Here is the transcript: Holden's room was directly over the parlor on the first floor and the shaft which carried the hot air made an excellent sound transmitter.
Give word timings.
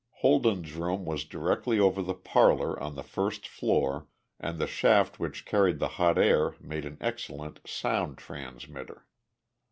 Holden's 0.21 0.73
room 0.73 1.05
was 1.05 1.25
directly 1.25 1.79
over 1.79 2.01
the 2.01 2.15
parlor 2.15 2.79
on 2.81 2.95
the 2.95 3.03
first 3.03 3.47
floor 3.47 4.07
and 4.39 4.57
the 4.57 4.65
shaft 4.65 5.19
which 5.19 5.45
carried 5.45 5.77
the 5.77 5.89
hot 6.01 6.17
air 6.17 6.55
made 6.59 6.85
an 6.85 6.97
excellent 6.99 7.59
sound 7.67 8.17
transmitter. 8.17 9.05